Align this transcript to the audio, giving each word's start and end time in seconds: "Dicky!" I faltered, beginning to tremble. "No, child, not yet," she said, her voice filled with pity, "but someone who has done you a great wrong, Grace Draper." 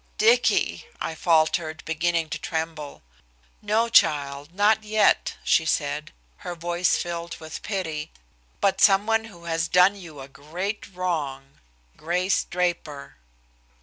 "Dicky!" 0.17 0.87
I 0.99 1.13
faltered, 1.13 1.83
beginning 1.85 2.31
to 2.31 2.39
tremble. 2.39 3.03
"No, 3.61 3.87
child, 3.87 4.51
not 4.51 4.83
yet," 4.83 5.35
she 5.43 5.63
said, 5.63 6.11
her 6.37 6.55
voice 6.55 6.95
filled 6.97 7.39
with 7.39 7.61
pity, 7.61 8.09
"but 8.61 8.81
someone 8.81 9.25
who 9.25 9.43
has 9.45 9.67
done 9.67 9.95
you 9.95 10.19
a 10.19 10.27
great 10.27 10.91
wrong, 10.95 11.59
Grace 11.97 12.43
Draper." 12.45 13.17